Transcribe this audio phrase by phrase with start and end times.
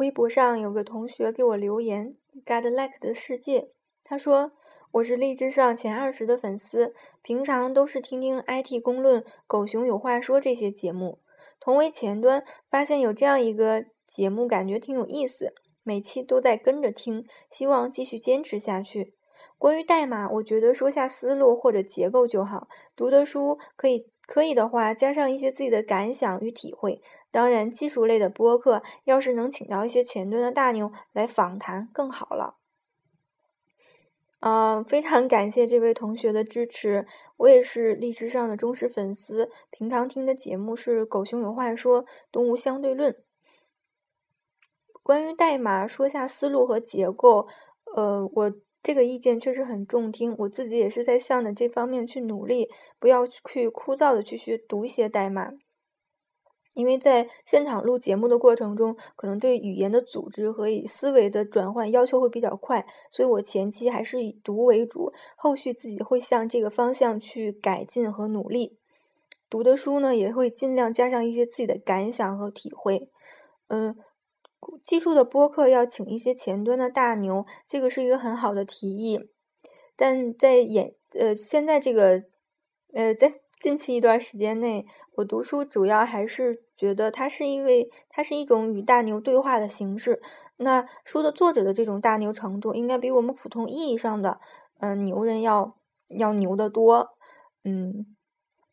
[0.00, 2.16] 微博上有个同学给我留言
[2.46, 3.68] ，God like 的世界，
[4.02, 4.52] 他说
[4.92, 11.18] 我是荔枝上前二十的粉丝，平常都是听听 IT 公论、狗熊有话说这些节目。
[11.60, 19.12] 同为前端，发现有这样一个节目，感觉挺有意思，每期都在跟着听，希望继续坚持下去。
[19.58, 24.09] 关于代码，我觉得说下思路或者结构就好，读的书可以。
[24.30, 27.02] 可以的话，加上一些自己的感想与体会。
[27.32, 32.54] 当然，技术类的播客，要是能请到一些前端的大牛来访谈，更好了。
[34.38, 43.12] 嗯，非常感谢这位同学的支持，我也是荔枝上的忠实粉丝，平常听的节目是《狗熊有话说》《动物相对论》。
[45.02, 47.48] 关于代码，说下思路和结构。
[47.96, 48.52] 呃，我。
[48.82, 55.52] 这个意见确实很中听，我自己也是在向着这方面去努力，不要去枯燥的去学读一些代码，
[56.74, 68.78] 因为在现场录节目的过程中，可能对语言的组织和以思维的转换要求会比较快，所以我前期还是以读为主，后续自己会向这个方向去改进和努力。
[69.50, 73.10] 读的书呢，也会尽量加上一些自己的感想和体会，
[73.68, 73.94] 嗯。
[74.82, 79.30] 技术的播客要请一些前端的大牛，这个是一个很好的提议。
[79.96, 82.22] 但在演呃现在这个
[82.94, 90.22] 呃在近期一段时间内，我读书主要还是觉得它是因为它是一种与大牛对话的形式。
[90.56, 94.40] 那书的作者的这种大牛程度，应该比我们普通意义上的
[94.78, 95.76] 嗯牛人要
[96.18, 97.10] 要牛得多。
[97.64, 98.06] 嗯，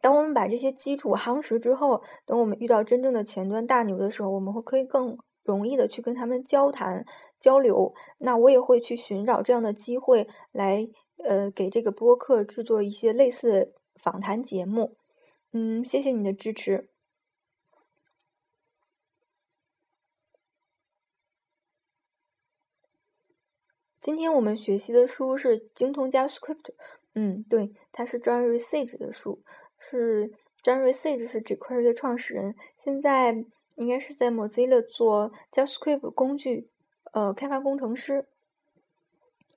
[0.00, 5.18] 当我们把这些基础夯实之后，等我们遇到真正的前端大牛的时候，我们会可以更。
[5.42, 7.04] 容易的去跟他们交谈
[7.38, 10.88] 交流，那我也会去寻找这样的机会来，
[11.24, 14.96] 呃，给这个播客制作一些类似的访谈节目。
[15.52, 16.88] 嗯，谢谢你的支持。
[24.00, 26.62] 今天我们学习的书是《精通 JavaScript》。
[27.14, 29.42] 嗯，对，它是 John r e s a g e 的书，
[29.78, 30.30] 是
[30.62, 33.44] John r e s a g e 是 jQuery 的创始人，现在。
[33.80, 36.68] 应该是在 Mozilla 做 JavaScript 工具，
[37.12, 38.26] 呃，开发工程师。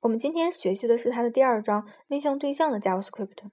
[0.00, 3.48] 我们今天学习的是它的第二章，面向对象的 JavaScript。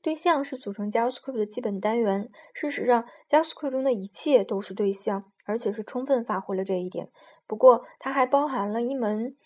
[0.00, 2.30] 对象是组成 JavaScript 的基本单元。
[2.54, 7.10] 事实上，JavaScript 中的一切都是对象，而且是充分发挥了这一点。
[7.48, 9.36] 不过，它还包含了一门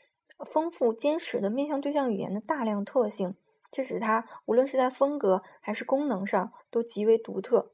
[0.45, 3.35] 丰富坚实的面向对象语言的大量特性，
[3.73, 7.71] 这使它无论是在风格还是功能上都极为独特。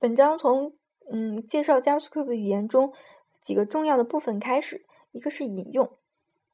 [0.00, 0.76] 本章从
[1.10, 2.92] 嗯介绍 JavaScript 语言中
[3.40, 5.90] 几个重要的部分开始，一个是引用，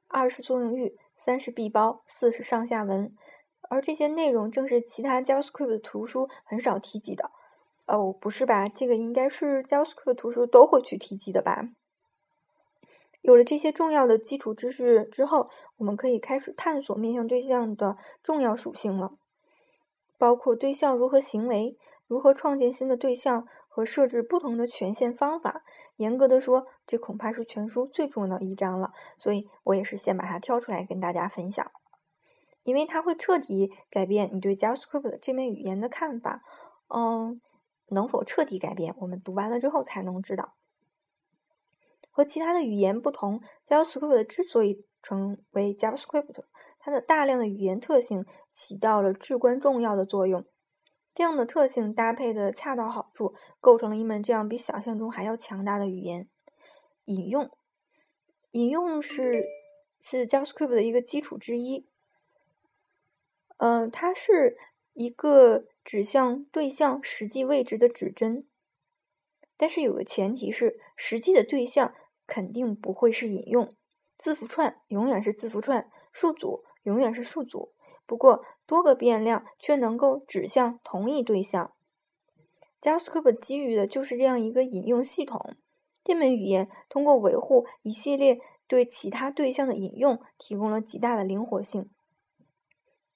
[0.08, 3.14] 二是作用域，三是闭包，四是上下文。
[3.68, 7.30] 而这些内容正是其他 JavaScript 图书很少提及的。
[7.86, 8.64] 哦，不是吧？
[8.64, 11.68] 这个应该是 JavaScript 图书都会去提及的吧？
[13.20, 19.12] 有了这些重要的基础知识之后，我们可以开始探索面向对象的重要属性了，
[20.16, 21.76] 包括对象如何行为。
[22.14, 25.64] 如何创建新的对象和设置不同的权限方法？
[25.96, 28.92] 严格的说，这恐怕是全书最重要的一章了。
[29.18, 31.72] 所以我也是先把它挑出来跟大家分享，
[32.62, 36.44] 因为它会彻底改变你对 JavaScript 这门语言的看法。
[36.86, 37.40] 嗯，
[37.88, 40.54] 能否彻底改变，我们读完了之后才能知道。
[42.12, 46.44] 和其他的语言不同，JavaScript 之所以成为 JavaScript，
[46.78, 50.44] 它的大量的语言特性起到了至关重要的作用。
[51.14, 56.28] 这样的特性搭配的恰到好处，构成了一门这样比想象中还要强大的语言。
[57.04, 57.50] 引用，
[58.50, 59.44] 引用是
[60.00, 61.86] 是 JavaScript 的一个基础之一。
[63.58, 64.56] 嗯，它是
[64.94, 68.46] 一个指向对象实际位置的指针。
[69.56, 71.94] 但是有个前提是，实际的对象
[72.26, 73.76] 肯定不会是引用。
[74.16, 77.72] 字符串永远是字符串，数组永远是数组。
[78.06, 81.72] 不过，多个变量却能够指向同一对象。
[82.80, 85.56] JavaScript 基于的就是这样一个引用系统。
[86.02, 91.88] 这门语言通过维护一系列对其他对象的引用，提供了极大的灵活性。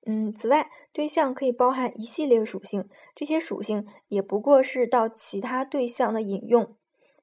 [0.06, 6.74] 嗯，此外，对象可以包含一系列属性，这些属性也不过是到其他对象的引用。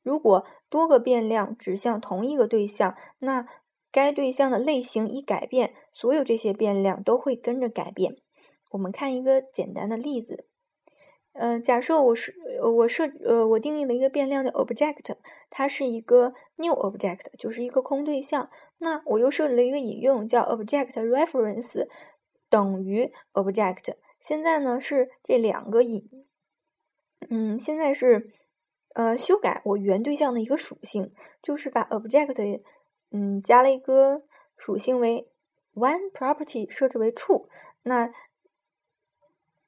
[0.04, 3.48] 如果多个变量指向同一个对象，那
[3.96, 8.18] 该对象的类型一改变，所有这些变量都会跟着改变。
[8.72, 10.48] 我们看一个简单的例子，
[11.32, 15.16] 嗯，假设我是我设呃我定义了一个变量叫 object，
[15.50, 18.50] 它是一个 new object，就是一个空对象。
[18.80, 21.88] 那我又设置了一个引用叫 object reference
[22.50, 23.96] 等于 object。
[24.20, 26.10] 现在呢是这两个引，
[27.30, 28.34] 嗯，现在是
[28.96, 32.62] 呃，修改我原对象的一个属性，就是把 object，
[33.12, 34.24] 嗯，加了一个
[34.58, 35.28] 属性为
[35.74, 37.48] one property 设置为 true。
[37.84, 38.12] 那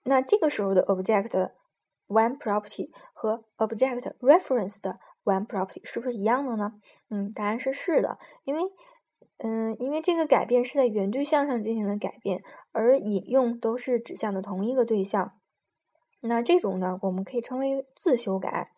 [0.03, 1.51] 那这个时候的 object
[2.07, 6.79] one property 和 object reference 的 one property 是不是一样的呢？
[7.09, 8.61] 嗯，答案是是的，因为
[9.39, 12.41] 嗯，因为这个改变是在原对象上进行的改变，
[12.71, 15.37] 而引用都是指向的同一个对象。
[16.21, 18.71] 那这种呢，我们可以称为自修改。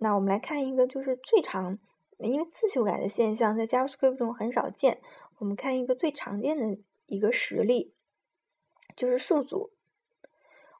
[0.00, 1.78] 那我们来看一个，就是最常，
[2.26, 5.00] 因为自修改的现象在 JavaScript 中很少见。
[5.38, 7.94] 我们看一个最常见的一个实例，
[8.94, 9.72] 就是数组。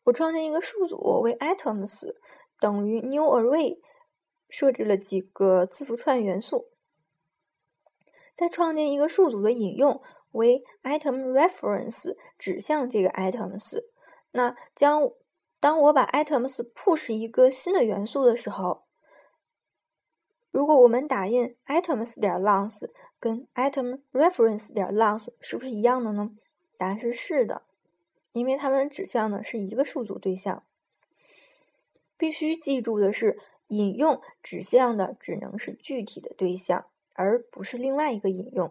[0.04, 2.14] 我创建一个数组为 items
[2.60, 3.80] 等于 new array，
[4.48, 6.68] 设置了几个字符串元素。
[8.34, 13.84] 再创建一个数组的引用为 item reference，指向这个 items。
[14.30, 15.10] 那将
[15.60, 18.84] 当我把 items push 一个新的元素的时候，
[20.52, 22.88] 如果我们打印 items 点 length
[23.18, 26.30] 跟 item reference 点 length 是不是一样的呢？
[26.76, 27.62] 答案是是的，
[28.32, 30.62] 因为它们指向的是一个数组对象。
[32.18, 33.38] 必须记住的是，
[33.68, 36.84] 引用指向的只能是具体的对象，
[37.14, 38.70] 而不是另外一个引用。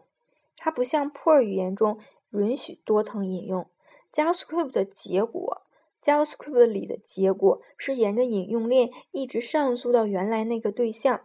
[0.57, 1.97] 它不像 Perl 语言中
[2.29, 3.67] 允许多层引用。
[4.13, 5.63] JavaScript 的结果
[6.03, 11.21] ，JavaScript 里的结果是沿着引用链一直上溯到原来那个对象。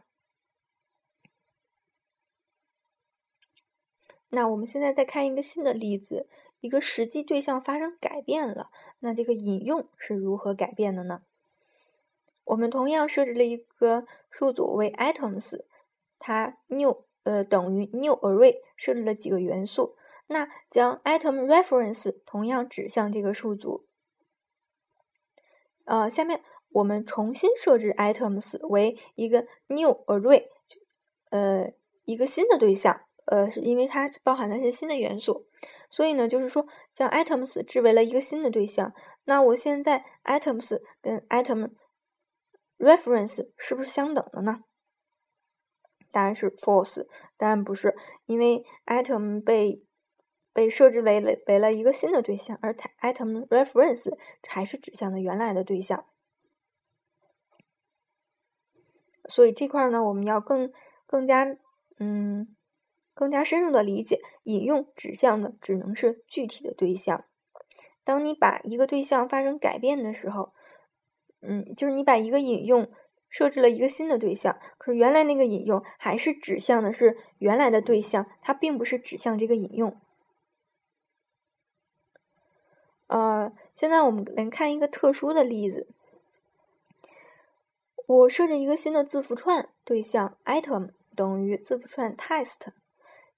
[4.31, 6.29] 那我们现在再看一个新的例子，
[6.61, 11.23] 一个实际对象发生改变了，那这个引用是如何改变的呢？
[12.45, 15.65] 我们同样设置了一个数组为 items，
[16.19, 19.97] 它 new 呃等于 new array，设置了几个元素，
[20.27, 23.87] 那将 item reference 同样指向这个数组。
[25.85, 30.49] 呃，下面我们重新设置 items 为一个 new array，
[31.31, 31.73] 呃，
[32.05, 33.06] 一个新的对象。
[33.27, 35.49] 呃，是因为它包含的是新的元素，
[35.91, 38.95] 所以呢，就是说将 items 置为了一个新的对象。
[39.25, 41.73] 那我现在 items 跟 item
[42.79, 44.63] reference 是不是相等的呢？
[46.13, 47.97] 答案是 false，答案不是，
[48.27, 49.83] 因为 item 被
[50.53, 56.07] 被设置为了为了一个新的对象，而 item reference 还是指向的原来的对象。
[59.29, 60.73] 所以这块呢，我们要更
[61.07, 61.45] 更加
[61.99, 62.55] 嗯。
[63.17, 67.25] 更加深入的理解，引用指向的只能是具体的对象。
[68.05, 70.53] 当你把一个对象发生改变的时候，
[71.41, 72.93] 嗯，就是你把一个引用
[73.31, 79.99] 设置了一个新的对象，可是原来那个引用还是指向的是原来的对象，它并不是指向这个引用。
[83.07, 85.89] 呃，现在我们来看一个特殊的例子，
[88.07, 92.73] 我设置一个新的字符串对象 item 等于字符串 test。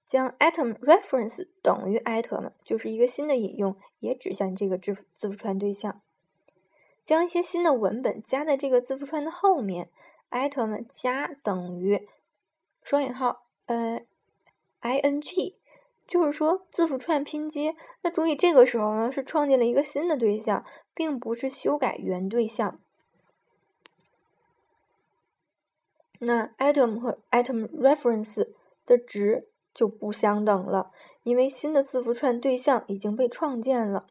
[0.09, 6.01] 将 item reference 等于 item 就是一个新的引用，也指向这个字字符串对象。
[7.05, 9.91] 将一些新的文本加在这个字符串的后面
[10.31, 12.09] ，item 加等于
[12.81, 14.01] 双引号呃
[14.81, 15.53] ing，
[16.07, 17.75] 就是说字符串拼接。
[18.01, 20.65] 那注意这个时候呢是创建了一个新的对象，
[20.95, 22.79] 并不是修改原对象。
[26.17, 28.49] 那 item 和 item reference
[28.87, 29.48] 的值。
[29.73, 30.91] 就不相等了，
[31.23, 34.07] 因为新的字符串对象已经被创建了。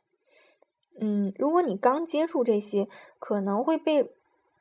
[1.01, 2.89] 嗯，如果你刚接触这些，
[3.19, 4.11] 可能会被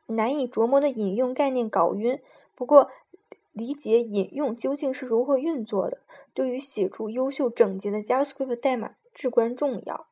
[0.07, 2.21] 难以琢磨的引用概念搞晕。
[2.53, 2.89] 不过，
[3.51, 5.99] 理解引用究竟是如何运作的，
[6.33, 10.07] 对于写出优秀整洁的 JavaScript 代码至关重要。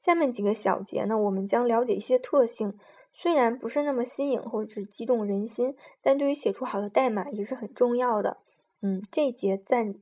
[0.00, 2.76] 下面几个小节呢，我们将了解一些特性，
[3.12, 8.38] 虽然不是那么新颖或者是激动人心，但对于写出好的代码也是很重要的。
[8.86, 9.94] 嗯，这节暂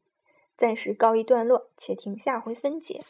[0.57, 3.01] 暂时告一段落，且听下回分解。